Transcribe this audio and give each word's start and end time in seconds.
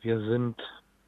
Wir 0.00 0.20
sind 0.20 0.56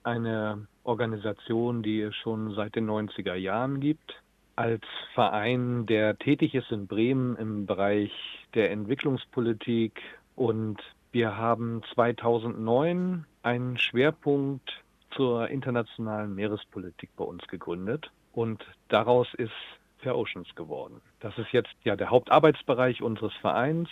eine 0.03 0.67
Organisation, 0.83 1.83
die 1.83 2.01
es 2.01 2.17
schon 2.17 2.55
seit 2.55 2.75
den 2.75 2.91
90er 2.91 3.35
Jahren 3.35 3.81
gibt. 3.81 4.21
Als 4.57 4.83
Verein, 5.15 5.87
der 5.87 6.19
tätig 6.19 6.55
ist 6.55 6.71
in 6.73 6.87
Bremen 6.87 7.37
im 7.37 7.67
Bereich 7.67 8.13
der 8.55 8.73
Entwicklungspolitik 8.73 10.01
und 10.35 10.79
wir 11.13 11.37
haben 11.37 11.83
2009 11.95 13.25
einen 13.43 13.79
Schwerpunkt 13.79 14.71
zur 15.13 15.49
internationalen 15.49 16.35
Meerespolitik 16.35 17.11
bei 17.17 17.25
uns 17.25 17.47
gegründet 17.49 18.11
und 18.33 18.65
daraus 18.89 19.33
ist 19.35 19.53
Fair 19.99 20.17
Oceans 20.17 20.55
geworden. 20.55 21.01
Das 21.21 21.37
ist 21.39 21.53
jetzt 21.53 21.75
ja 21.85 21.95
der 21.97 22.11
Hauptarbeitsbereich 22.11 23.03
unseres 23.03 23.35
Vereins 23.35 23.89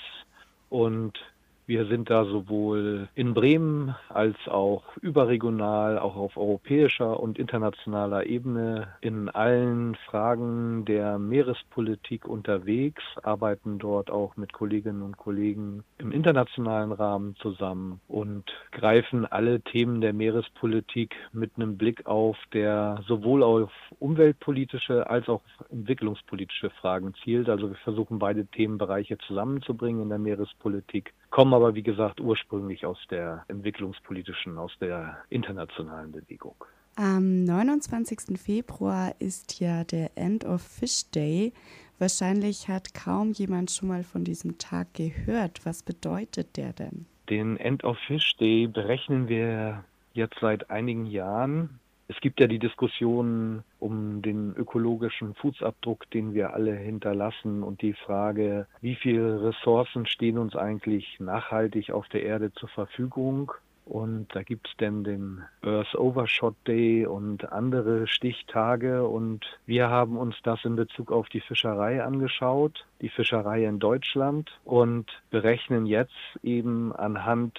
und 0.70 1.18
wir 1.68 1.84
sind 1.84 2.08
da 2.08 2.24
sowohl 2.24 3.08
in 3.14 3.34
Bremen 3.34 3.94
als 4.08 4.36
auch 4.46 4.84
überregional, 5.02 5.98
auch 5.98 6.16
auf 6.16 6.38
europäischer 6.38 7.20
und 7.20 7.38
internationaler 7.38 8.24
Ebene 8.24 8.88
in 9.02 9.28
allen 9.28 9.94
Fragen 10.06 10.86
der 10.86 11.18
Meerespolitik 11.18 12.26
unterwegs, 12.26 13.02
arbeiten 13.22 13.78
dort 13.78 14.10
auch 14.10 14.38
mit 14.38 14.54
Kolleginnen 14.54 15.02
und 15.02 15.18
Kollegen 15.18 15.84
im 15.98 16.10
internationalen 16.10 16.90
Rahmen 16.90 17.36
zusammen 17.36 18.00
und 18.08 18.44
greifen 18.72 19.26
alle 19.26 19.60
Themen 19.60 20.00
der 20.00 20.14
Meerespolitik 20.14 21.14
mit 21.32 21.52
einem 21.56 21.76
Blick 21.76 22.06
auf 22.06 22.38
der 22.54 23.02
sowohl 23.06 23.42
auf 23.42 23.70
umweltpolitische 23.98 25.10
als 25.10 25.28
auch 25.28 25.42
entwicklungspolitische 25.70 26.70
Fragen 26.70 27.12
zielt. 27.22 27.50
Also 27.50 27.68
wir 27.68 27.76
versuchen 27.76 28.18
beide 28.18 28.46
Themenbereiche 28.46 29.18
zusammenzubringen 29.18 30.04
in 30.04 30.08
der 30.08 30.18
Meerespolitik 30.18 31.12
kommen 31.38 31.54
aber, 31.54 31.76
wie 31.76 31.84
gesagt, 31.84 32.20
ursprünglich 32.20 32.84
aus 32.84 32.98
der 33.12 33.44
entwicklungspolitischen, 33.46 34.58
aus 34.58 34.72
der 34.80 35.18
internationalen 35.30 36.10
Bewegung. 36.10 36.56
Am 36.96 37.44
29. 37.44 38.36
Februar 38.36 39.14
ist 39.20 39.60
ja 39.60 39.84
der 39.84 40.10
End 40.16 40.44
of 40.44 40.60
Fish 40.62 41.08
Day. 41.12 41.52
Wahrscheinlich 42.00 42.66
hat 42.66 42.92
kaum 42.92 43.30
jemand 43.30 43.70
schon 43.70 43.86
mal 43.86 44.02
von 44.02 44.24
diesem 44.24 44.58
Tag 44.58 44.94
gehört. 44.94 45.64
Was 45.64 45.84
bedeutet 45.84 46.56
der 46.56 46.72
denn? 46.72 47.06
Den 47.30 47.56
End 47.56 47.84
of 47.84 47.96
Fish 48.08 48.36
Day 48.38 48.66
berechnen 48.66 49.28
wir 49.28 49.84
jetzt 50.14 50.40
seit 50.40 50.70
einigen 50.70 51.06
Jahren 51.06 51.78
es 52.08 52.18
gibt 52.20 52.40
ja 52.40 52.46
die 52.46 52.58
Diskussion 52.58 53.62
um 53.78 54.22
den 54.22 54.54
ökologischen 54.56 55.34
Fußabdruck, 55.34 56.10
den 56.10 56.32
wir 56.32 56.54
alle 56.54 56.74
hinterlassen 56.74 57.62
und 57.62 57.82
die 57.82 57.92
Frage, 57.92 58.66
wie 58.80 58.96
viele 58.96 59.42
Ressourcen 59.42 60.06
stehen 60.06 60.38
uns 60.38 60.56
eigentlich 60.56 61.20
nachhaltig 61.20 61.90
auf 61.90 62.08
der 62.08 62.22
Erde 62.22 62.52
zur 62.54 62.70
Verfügung. 62.70 63.52
Und 63.84 64.28
da 64.34 64.42
gibt 64.42 64.68
es 64.68 64.76
denn 64.76 65.02
den 65.04 65.42
Earth 65.62 65.94
Overshot 65.94 66.54
Day 66.66 67.06
und 67.06 67.50
andere 67.52 68.06
Stichtage. 68.06 69.06
Und 69.06 69.46
wir 69.64 69.88
haben 69.88 70.18
uns 70.18 70.36
das 70.42 70.62
in 70.64 70.76
Bezug 70.76 71.10
auf 71.10 71.28
die 71.30 71.40
Fischerei 71.40 72.02
angeschaut, 72.02 72.86
die 73.00 73.08
Fischerei 73.08 73.64
in 73.64 73.78
Deutschland 73.78 74.50
und 74.64 75.06
berechnen 75.30 75.86
jetzt 75.86 76.12
eben 76.42 76.94
anhand 76.94 77.58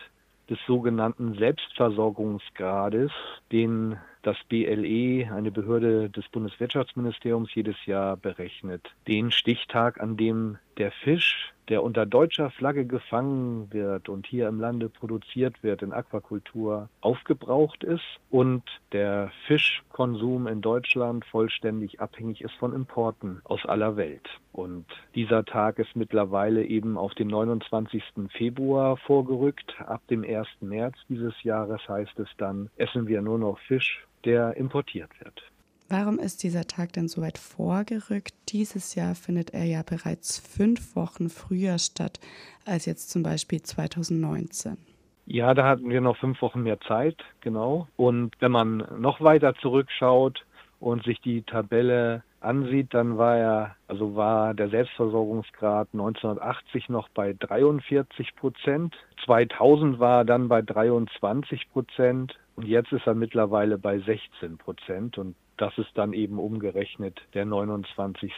des 0.50 0.59
sogenannten 0.66 1.36
Selbstversorgungsgrades, 1.36 3.11
den 3.52 3.97
das 4.22 4.38
BLE, 4.50 5.31
eine 5.31 5.52
Behörde 5.52 6.09
des 6.09 6.28
Bundeswirtschaftsministeriums, 6.30 7.53
jedes 7.53 7.86
Jahr 7.86 8.17
berechnet. 8.17 8.89
Den 9.08 9.31
Stichtag, 9.31 10.02
an 10.02 10.17
dem 10.17 10.58
der 10.77 10.92
Fisch, 10.92 11.53
der 11.70 11.84
unter 11.84 12.06
deutscher 12.06 12.50
Flagge 12.50 12.86
gefangen 12.86 13.72
wird 13.72 14.09
und 14.09 14.25
hier 14.28 14.48
im 14.48 14.59
Lande 14.59 14.89
produziert 14.89 15.62
wird 15.64 15.81
in 15.84 15.94
Aquakultur, 15.94 16.89
aufgebraucht 17.02 17.84
ist 17.84 18.03
und 18.30 18.64
der 18.92 19.31
Fischkonsum 19.48 20.48
in 20.48 20.61
Deutschland 20.61 21.26
vollständig 21.26 22.02
abhängig 22.02 22.42
ist 22.42 22.56
von 22.56 22.73
Importen 22.73 23.42
aus 23.44 23.66
aller 23.66 23.95
Welt. 23.95 24.28
Und 24.52 24.86
dieser 25.16 25.45
Tag 25.45 25.80
ist 25.80 25.95
mittlerweile 25.95 26.66
eben 26.66 26.98
auf 26.98 27.14
den 27.14 27.27
29. 27.27 28.04
Februar 28.32 28.98
vorgerückt. 28.98 29.76
Ab 29.86 30.02
dem 30.10 30.23
1. 30.23 30.48
März 30.61 30.95
dieses 31.08 31.44
Jahres 31.44 31.88
heißt 31.88 32.20
es 32.20 32.30
dann, 32.38 32.70
essen 32.77 33.08
wir 33.08 33.21
nur 33.21 33.38
noch 33.38 33.60
Fisch, 33.60 34.08
der 34.26 34.58
importiert 34.58 35.11
wird. 35.20 35.48
Warum 35.92 36.20
ist 36.20 36.44
dieser 36.44 36.66
Tag 36.66 36.94
denn 36.94 37.08
so 37.08 37.23
weit 37.23 37.39
vorgerückt? 37.39 38.36
Dieses 38.50 38.94
Jahr 38.94 39.16
findet 39.16 39.55
er 39.55 39.66
ja 39.66 39.82
bereits 39.82 40.38
fünf 40.38 40.95
Wochen 40.95 41.30
früher 41.30 41.80
statt 41.80 42.20
als 42.64 42.86
jetzt 42.86 43.10
zum 43.10 43.23
Beispiel 43.23 43.64
2019. 43.64 44.77
Ja, 45.26 45.55
da 45.55 45.67
hatten 45.67 45.89
wir 45.89 46.00
noch 46.00 46.17
fünf 46.17 46.44
Wochen 46.44 46.61
mehr 46.61 46.80
Zeit, 46.82 47.17
genau. 47.42 47.88
Und 47.95 48.36
wenn 48.39 48.52
man 48.52 48.86
noch 49.00 49.20
weiter 49.22 49.55
zurückschaut 49.55 50.45
und 50.80 51.04
sich 51.05 51.22
die 51.22 51.42
Tabelle 51.42 52.21
ansieht, 52.39 52.94
dann 52.94 53.17
war 53.17 53.38
er, 53.38 53.76
also 53.88 54.16
war 54.16 54.54
der 54.54 54.70
Selbstversorgungsgrad 54.70 55.89
1980 55.94 56.89
noch 56.89 57.10
bei 57.10 57.33
43 57.33 58.36
Prozent. 58.36 58.95
2000 59.26 60.00
war 60.00 60.20
er 60.20 60.26
dann 60.26 60.50
bei 60.50 60.61
23 60.61 61.67
Prozent 61.71 62.38
und 62.56 62.67
jetzt 62.67 62.92
ist 62.92 63.08
er 63.08 63.16
mittlerweile 63.16 63.80
bei 63.80 63.98
16 64.00 64.58
Prozent. 64.60 65.17
Und 65.17 65.36
das 65.59 65.77
ist 65.77 65.92
dann 65.95 66.14
eben 66.14 66.39
umgerechnet 66.39 67.20
der 67.33 67.45
29. 67.45 68.31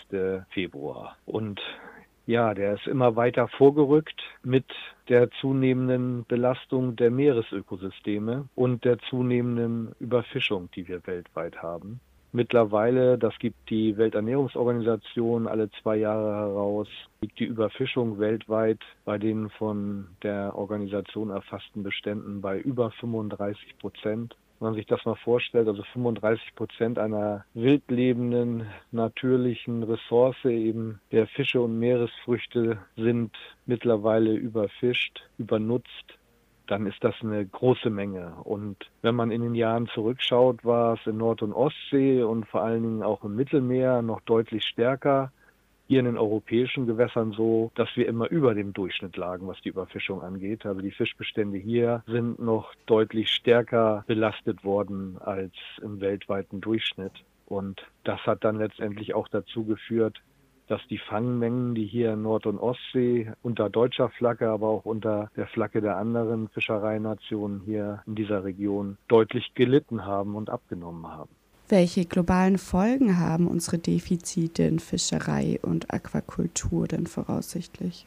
Februar. 0.49 1.17
Und 1.25 1.61
ja, 2.25 2.53
der 2.53 2.75
ist 2.75 2.87
immer 2.87 3.15
weiter 3.15 3.47
vorgerückt 3.47 4.21
mit 4.43 4.65
der 5.09 5.29
zunehmenden 5.41 6.25
Belastung 6.27 6.95
der 6.95 7.11
Meeresökosysteme 7.11 8.47
und 8.55 8.85
der 8.85 8.99
zunehmenden 9.09 9.93
Überfischung, 9.99 10.69
die 10.75 10.87
wir 10.87 11.05
weltweit 11.05 11.61
haben. 11.61 11.99
Mittlerweile, 12.33 13.17
das 13.17 13.37
gibt 13.39 13.69
die 13.69 13.97
Welternährungsorganisation 13.97 15.47
alle 15.47 15.69
zwei 15.81 15.97
Jahre 15.97 16.33
heraus, 16.33 16.87
liegt 17.19 17.39
die 17.39 17.45
Überfischung 17.45 18.19
weltweit 18.19 18.79
bei 19.03 19.17
den 19.17 19.49
von 19.49 20.07
der 20.23 20.55
Organisation 20.55 21.29
erfassten 21.29 21.83
Beständen 21.83 22.39
bei 22.39 22.57
über 22.59 22.91
35 22.91 23.77
Prozent. 23.79 24.35
Wenn 24.61 24.67
man 24.67 24.75
sich 24.75 24.85
das 24.85 25.03
mal 25.05 25.15
vorstellt, 25.15 25.67
also 25.67 25.81
35 25.93 26.53
Prozent 26.53 26.99
einer 26.99 27.45
wildlebenden 27.55 28.67
natürlichen 28.91 29.81
Ressource 29.81 30.45
eben 30.45 31.01
der 31.11 31.25
Fische 31.25 31.59
und 31.59 31.79
Meeresfrüchte 31.79 32.77
sind 32.95 33.35
mittlerweile 33.65 34.33
überfischt, 34.33 35.27
übernutzt 35.39 36.19
dann 36.67 36.85
ist 36.85 37.03
das 37.03 37.15
eine 37.21 37.43
große 37.43 37.89
Menge. 37.89 38.35
Und 38.43 38.77
wenn 39.01 39.15
man 39.15 39.31
in 39.31 39.41
den 39.41 39.55
Jahren 39.55 39.87
zurückschaut, 39.87 40.63
war 40.63 40.93
es 40.93 41.05
in 41.05 41.17
Nord- 41.17 41.41
und 41.41 41.51
Ostsee 41.53 42.21
und 42.21 42.47
vor 42.47 42.61
allen 42.61 42.83
Dingen 42.83 43.03
auch 43.03 43.25
im 43.25 43.35
Mittelmeer 43.35 44.03
noch 44.03 44.21
deutlich 44.21 44.63
stärker 44.63 45.33
hier 45.91 45.99
in 45.99 46.05
den 46.05 46.17
europäischen 46.17 46.87
Gewässern 46.87 47.33
so, 47.33 47.69
dass 47.75 47.89
wir 47.95 48.07
immer 48.07 48.31
über 48.31 48.55
dem 48.55 48.71
Durchschnitt 48.71 49.17
lagen, 49.17 49.49
was 49.49 49.59
die 49.59 49.67
Überfischung 49.67 50.21
angeht. 50.21 50.65
Also 50.65 50.79
die 50.79 50.91
Fischbestände 50.91 51.57
hier 51.57 52.01
sind 52.07 52.39
noch 52.39 52.73
deutlich 52.85 53.29
stärker 53.29 54.05
belastet 54.07 54.63
worden 54.63 55.17
als 55.19 55.51
im 55.81 55.99
weltweiten 55.99 56.61
Durchschnitt. 56.61 57.11
Und 57.45 57.81
das 58.05 58.21
hat 58.21 58.45
dann 58.45 58.55
letztendlich 58.55 59.13
auch 59.13 59.27
dazu 59.27 59.65
geführt, 59.65 60.21
dass 60.69 60.79
die 60.87 60.97
Fangmengen, 60.97 61.75
die 61.75 61.87
hier 61.87 62.13
in 62.13 62.21
Nord- 62.21 62.45
und 62.45 62.57
Ostsee 62.57 63.33
unter 63.41 63.69
deutscher 63.69 64.07
Flagge, 64.07 64.47
aber 64.47 64.69
auch 64.69 64.85
unter 64.85 65.29
der 65.35 65.47
Flagge 65.47 65.81
der 65.81 65.97
anderen 65.97 66.47
Fischereinationen 66.47 67.63
hier 67.65 68.01
in 68.07 68.15
dieser 68.15 68.45
Region 68.45 68.97
deutlich 69.09 69.55
gelitten 69.55 70.05
haben 70.05 70.35
und 70.35 70.49
abgenommen 70.49 71.05
haben. 71.05 71.40
Welche 71.71 72.03
globalen 72.03 72.57
Folgen 72.57 73.17
haben 73.17 73.47
unsere 73.47 73.77
Defizite 73.77 74.63
in 74.63 74.79
Fischerei 74.79 75.57
und 75.61 75.93
Aquakultur 75.93 76.85
denn 76.85 77.07
voraussichtlich? 77.07 78.03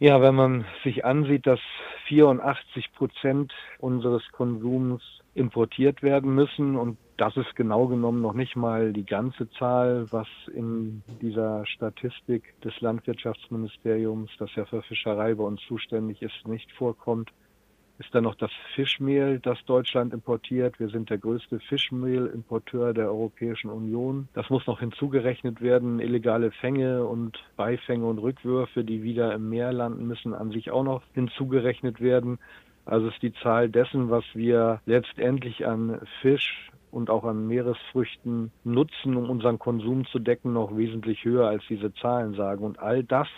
Ja, 0.00 0.20
wenn 0.20 0.34
man 0.34 0.64
sich 0.82 1.04
ansieht, 1.04 1.46
dass 1.46 1.60
84 2.08 2.92
Prozent 2.94 3.52
unseres 3.78 4.24
Konsums 4.32 5.00
importiert 5.36 6.02
werden 6.02 6.34
müssen 6.34 6.74
und 6.74 6.98
das 7.18 7.36
ist 7.36 7.54
genau 7.54 7.86
genommen 7.86 8.20
noch 8.20 8.34
nicht 8.34 8.56
mal 8.56 8.92
die 8.92 9.06
ganze 9.06 9.48
Zahl, 9.50 10.06
was 10.10 10.26
in 10.52 11.04
dieser 11.22 11.64
Statistik 11.66 12.52
des 12.62 12.80
Landwirtschaftsministeriums, 12.80 14.28
das 14.40 14.52
ja 14.56 14.64
für 14.64 14.82
Fischerei 14.82 15.34
bei 15.34 15.44
uns 15.44 15.60
zuständig 15.68 16.20
ist, 16.20 16.48
nicht 16.48 16.72
vorkommt 16.72 17.30
ist 17.98 18.14
dann 18.14 18.24
noch 18.24 18.36
das 18.36 18.50
Fischmehl, 18.74 19.40
das 19.40 19.58
Deutschland 19.64 20.12
importiert. 20.12 20.78
Wir 20.78 20.88
sind 20.88 21.10
der 21.10 21.18
größte 21.18 21.58
Fischmehlimporteur 21.58 22.94
der 22.94 23.08
Europäischen 23.08 23.70
Union. 23.70 24.28
Das 24.34 24.50
muss 24.50 24.66
noch 24.68 24.78
hinzugerechnet 24.78 25.60
werden. 25.60 25.98
Illegale 25.98 26.52
Fänge 26.52 27.04
und 27.04 27.38
Beifänge 27.56 28.06
und 28.06 28.18
Rückwürfe, 28.18 28.84
die 28.84 29.02
wieder 29.02 29.34
im 29.34 29.48
Meer 29.48 29.72
landen, 29.72 30.06
müssen 30.06 30.32
an 30.32 30.52
sich 30.52 30.70
auch 30.70 30.84
noch 30.84 31.02
hinzugerechnet 31.14 32.00
werden. 32.00 32.38
Also 32.84 33.08
ist 33.08 33.20
die 33.20 33.34
Zahl 33.34 33.68
dessen, 33.68 34.10
was 34.10 34.24
wir 34.32 34.80
letztendlich 34.86 35.66
an 35.66 36.00
Fisch 36.22 36.70
und 36.92 37.10
auch 37.10 37.24
an 37.24 37.48
Meeresfrüchten 37.48 38.52
nutzen, 38.62 39.16
um 39.16 39.28
unseren 39.28 39.58
Konsum 39.58 40.06
zu 40.06 40.20
decken, 40.20 40.52
noch 40.52 40.76
wesentlich 40.76 41.24
höher 41.24 41.48
als 41.48 41.64
diese 41.68 41.92
Zahlen 41.94 42.34
sagen. 42.34 42.64
Und 42.64 42.78
all 42.78 43.02
das, 43.02 43.28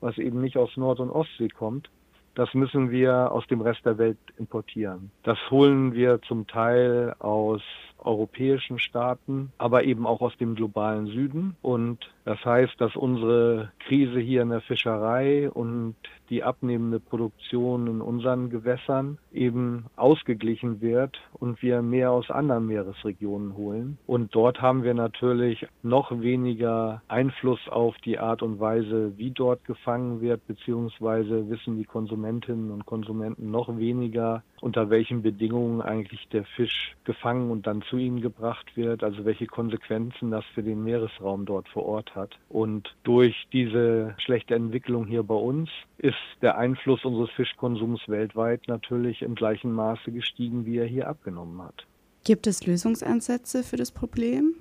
was 0.00 0.16
eben 0.16 0.40
nicht 0.40 0.56
aus 0.56 0.76
Nord- 0.76 1.00
und 1.00 1.10
Ostsee 1.10 1.48
kommt, 1.48 1.90
das 2.36 2.52
müssen 2.52 2.90
wir 2.90 3.32
aus 3.32 3.46
dem 3.46 3.62
Rest 3.62 3.84
der 3.84 3.98
Welt 3.98 4.18
importieren. 4.38 5.10
Das 5.24 5.38
holen 5.50 5.94
wir 5.94 6.20
zum 6.22 6.46
Teil 6.46 7.14
aus 7.18 7.62
europäischen 8.06 8.78
Staaten, 8.78 9.52
aber 9.58 9.84
eben 9.84 10.06
auch 10.06 10.20
aus 10.20 10.36
dem 10.38 10.54
globalen 10.54 11.06
Süden. 11.06 11.56
Und 11.62 11.98
das 12.24 12.44
heißt, 12.44 12.80
dass 12.80 12.96
unsere 12.96 13.70
Krise 13.86 14.18
hier 14.18 14.42
in 14.42 14.50
der 14.50 14.60
Fischerei 14.60 15.50
und 15.50 15.94
die 16.30 16.42
abnehmende 16.42 16.98
Produktion 16.98 17.86
in 17.86 18.00
unseren 18.00 18.50
Gewässern 18.50 19.18
eben 19.32 19.84
ausgeglichen 19.94 20.80
wird 20.80 21.16
und 21.34 21.62
wir 21.62 21.82
mehr 21.82 22.10
aus 22.10 22.30
anderen 22.30 22.66
Meeresregionen 22.66 23.56
holen. 23.56 23.98
Und 24.06 24.34
dort 24.34 24.60
haben 24.60 24.82
wir 24.82 24.94
natürlich 24.94 25.66
noch 25.82 26.10
weniger 26.20 27.02
Einfluss 27.08 27.60
auf 27.68 27.96
die 28.04 28.18
Art 28.18 28.42
und 28.42 28.58
Weise, 28.58 29.16
wie 29.16 29.30
dort 29.30 29.64
gefangen 29.64 30.20
wird, 30.20 30.46
beziehungsweise 30.46 31.48
wissen 31.48 31.76
die 31.76 31.84
Konsumentinnen 31.84 32.70
und 32.70 32.86
Konsumenten 32.86 33.50
noch 33.50 33.76
weniger, 33.76 34.42
unter 34.60 34.90
welchen 34.90 35.22
Bedingungen 35.22 35.80
eigentlich 35.80 36.26
der 36.32 36.44
Fisch 36.44 36.96
gefangen 37.04 37.50
und 37.50 37.66
dann 37.66 37.82
zu 37.96 38.02
ihnen 38.02 38.20
gebracht 38.20 38.76
wird, 38.76 39.02
also 39.02 39.24
welche 39.24 39.46
Konsequenzen 39.46 40.30
das 40.30 40.44
für 40.54 40.62
den 40.62 40.84
Meeresraum 40.84 41.46
dort 41.46 41.66
vor 41.68 41.86
Ort 41.86 42.14
hat. 42.14 42.30
Und 42.50 42.94
durch 43.04 43.46
diese 43.54 44.14
schlechte 44.18 44.54
Entwicklung 44.54 45.06
hier 45.06 45.22
bei 45.22 45.34
uns 45.34 45.70
ist 45.96 46.14
der 46.42 46.58
Einfluss 46.58 47.04
unseres 47.06 47.30
Fischkonsums 47.30 48.06
weltweit 48.06 48.68
natürlich 48.68 49.22
im 49.22 49.34
gleichen 49.34 49.72
Maße 49.72 50.12
gestiegen, 50.12 50.66
wie 50.66 50.76
er 50.76 50.84
hier 50.84 51.08
abgenommen 51.08 51.62
hat. 51.62 51.86
Gibt 52.24 52.46
es 52.46 52.66
Lösungsansätze 52.66 53.62
für 53.62 53.76
das 53.76 53.92
Problem? 53.92 54.54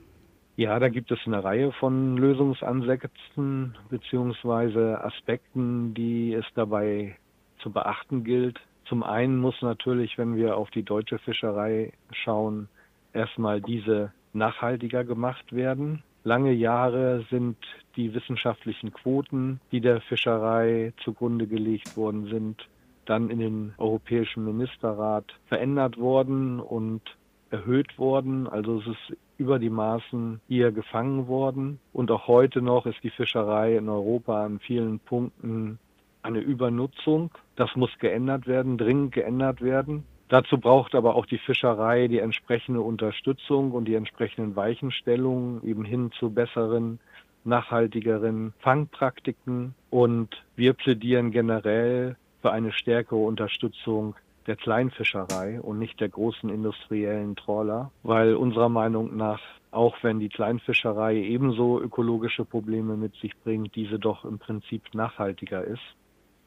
Ja, 0.56 0.80
da 0.80 0.88
gibt 0.88 1.12
es 1.12 1.20
eine 1.26 1.44
Reihe 1.44 1.74
von 1.74 2.16
Lösungsansätzen 2.16 3.76
beziehungsweise 3.90 5.04
Aspekten, 5.04 5.94
die 5.94 6.34
es 6.34 6.46
dabei 6.56 7.18
zu 7.60 7.70
beachten 7.70 8.24
gilt. 8.24 8.62
Zum 8.88 9.04
einen 9.04 9.38
muss 9.38 9.62
natürlich, 9.62 10.18
wenn 10.18 10.38
wir 10.38 10.56
auf 10.56 10.70
die 10.70 10.84
deutsche 10.84 11.18
Fischerei 11.18 11.92
schauen, 12.12 12.70
erstmal 13.16 13.62
diese 13.62 14.12
nachhaltiger 14.34 15.04
gemacht 15.04 15.54
werden. 15.54 16.04
Lange 16.24 16.52
Jahre 16.52 17.26
sind 17.30 17.58
die 17.96 18.14
wissenschaftlichen 18.14 18.92
Quoten, 18.92 19.60
die 19.72 19.80
der 19.80 20.02
Fischerei 20.02 20.94
zugrunde 21.04 21.48
gelegt 21.48 21.96
worden 21.96 22.28
sind, 22.28 22.68
dann 23.06 23.30
in 23.30 23.40
den 23.40 23.74
Europäischen 23.78 24.44
Ministerrat 24.44 25.26
verändert 25.48 25.98
worden 25.98 26.60
und 26.60 27.02
erhöht 27.52 27.98
worden. 27.98 28.48
Also 28.48 28.80
es 28.80 28.88
ist 28.88 29.18
über 29.38 29.60
die 29.60 29.70
Maßen 29.70 30.42
hier 30.48 30.72
gefangen 30.72 31.28
worden. 31.28 31.80
Und 31.94 32.10
auch 32.12 32.28
heute 32.28 32.62
noch 32.62 32.86
ist 32.86 33.04
die 33.04 33.10
Fischerei 33.10 33.78
in 33.78 33.90
Europa 33.90 34.46
an 34.46 34.60
vielen 34.60 35.00
Punkten 35.00 35.78
eine 36.24 36.40
Übernutzung. 36.40 37.32
Das 37.56 37.76
muss 37.76 37.92
geändert 38.00 38.48
werden, 38.48 38.78
dringend 38.78 39.14
geändert 39.14 39.62
werden. 39.62 40.06
Dazu 40.28 40.58
braucht 40.58 40.96
aber 40.96 41.16
auch 41.16 41.28
die 41.28 41.38
Fischerei 41.38 42.08
die 42.08 42.20
entsprechende 42.20 42.82
Unterstützung 42.82 43.72
und 43.72 43.86
die 43.86 43.94
entsprechenden 43.94 44.56
Weichenstellungen 44.56 45.64
eben 45.64 45.86
hin 45.86 46.12
zu 46.20 46.32
besseren, 46.32 47.00
nachhaltigeren 47.44 48.54
Fangpraktiken. 48.60 49.76
Und 49.92 50.44
wir 50.56 50.74
plädieren 50.74 51.32
generell 51.32 52.16
für 52.42 52.52
eine 52.52 52.72
stärkere 52.72 53.20
Unterstützung 53.20 54.16
der 54.48 54.56
Kleinfischerei 54.56 55.60
und 55.62 55.80
nicht 55.80 56.00
der 56.00 56.10
großen 56.10 56.50
industriellen 56.50 57.36
Trawler, 57.36 57.92
weil 58.04 58.36
unserer 58.36 58.70
Meinung 58.70 59.16
nach, 59.16 59.42
auch 59.72 59.96
wenn 60.02 60.20
die 60.20 60.30
Kleinfischerei 60.30 61.18
ebenso 61.18 61.80
ökologische 61.80 62.46
Probleme 62.46 62.96
mit 62.96 63.16
sich 63.16 63.36
bringt, 63.44 63.76
diese 63.76 64.00
doch 64.00 64.24
im 64.26 64.38
Prinzip 64.40 64.82
nachhaltiger 64.94 65.64
ist 65.64 65.96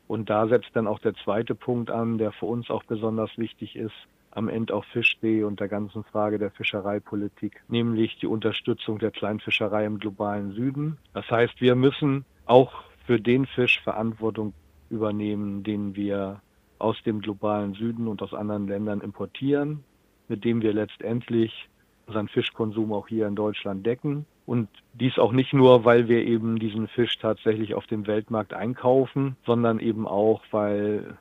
und 0.08 0.30
da 0.30 0.48
setzt 0.48 0.70
dann 0.72 0.86
auch 0.86 0.98
der 0.98 1.14
zweite 1.14 1.54
Punkt 1.54 1.90
an, 1.90 2.18
der 2.18 2.32
für 2.32 2.46
uns 2.46 2.70
auch 2.70 2.82
besonders 2.84 3.30
wichtig 3.36 3.76
ist, 3.76 3.94
am 4.30 4.48
Ende 4.48 4.74
auch 4.74 4.84
Fischsee 4.86 5.44
und 5.44 5.60
der 5.60 5.68
ganzen 5.68 6.02
Frage 6.04 6.38
der 6.38 6.50
Fischereipolitik, 6.50 7.62
nämlich 7.68 8.18
die 8.18 8.26
Unterstützung 8.26 8.98
der 8.98 9.10
Kleinfischerei 9.10 9.84
im 9.84 9.98
globalen 9.98 10.52
Süden. 10.52 10.96
Das 11.12 11.30
heißt, 11.30 11.60
wir 11.60 11.74
müssen 11.74 12.24
auch 12.46 12.72
für 13.06 13.20
den 13.20 13.46
Fisch 13.46 13.80
Verantwortung 13.82 14.54
übernehmen, 14.90 15.62
den 15.62 15.94
wir 15.94 16.40
aus 16.78 16.96
dem 17.04 17.20
globalen 17.20 17.74
Süden 17.74 18.08
und 18.08 18.22
aus 18.22 18.32
anderen 18.32 18.66
Ländern 18.66 19.00
importieren, 19.00 19.84
mit 20.28 20.44
dem 20.44 20.62
wir 20.62 20.72
letztendlich 20.72 21.68
unseren 22.08 22.28
Fischkonsum 22.28 22.92
auch 22.92 23.06
hier 23.06 23.26
in 23.26 23.36
Deutschland 23.36 23.86
decken. 23.86 24.26
Und 24.46 24.68
dies 24.94 25.18
auch 25.18 25.32
nicht 25.32 25.52
nur, 25.52 25.84
weil 25.84 26.08
wir 26.08 26.24
eben 26.24 26.58
diesen 26.58 26.88
Fisch 26.88 27.18
tatsächlich 27.18 27.74
auf 27.74 27.86
dem 27.86 28.06
Weltmarkt 28.06 28.54
einkaufen, 28.54 29.36
sondern 29.44 29.78
eben 29.78 30.08
auch, 30.08 30.42
weil 30.50 31.18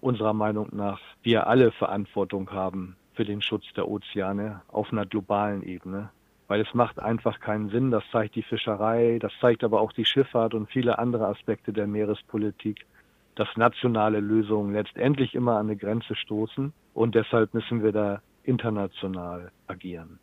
unserer 0.00 0.32
Meinung 0.32 0.68
nach 0.72 1.00
wir 1.22 1.48
alle 1.48 1.72
Verantwortung 1.72 2.52
haben 2.52 2.96
für 3.14 3.24
den 3.24 3.42
Schutz 3.42 3.64
der 3.76 3.88
Ozeane 3.88 4.62
auf 4.68 4.92
einer 4.92 5.06
globalen 5.06 5.62
Ebene. 5.64 6.10
Weil 6.46 6.60
es 6.60 6.72
macht 6.72 7.00
einfach 7.00 7.40
keinen 7.40 7.68
Sinn, 7.68 7.90
das 7.90 8.04
zeigt 8.12 8.36
die 8.36 8.42
Fischerei, 8.42 9.18
das 9.20 9.32
zeigt 9.40 9.64
aber 9.64 9.80
auch 9.80 9.92
die 9.92 10.04
Schifffahrt 10.04 10.54
und 10.54 10.70
viele 10.70 10.98
andere 10.98 11.26
Aspekte 11.26 11.72
der 11.72 11.88
Meerespolitik, 11.88 12.86
dass 13.34 13.48
nationale 13.56 14.20
Lösungen 14.20 14.72
letztendlich 14.72 15.34
immer 15.34 15.58
an 15.58 15.66
eine 15.66 15.76
Grenze 15.76 16.14
stoßen 16.14 16.72
und 16.94 17.14
deshalb 17.16 17.52
müssen 17.54 17.82
wir 17.82 17.92
da 17.92 18.22
international 18.44 19.50
agieren. 19.66 20.18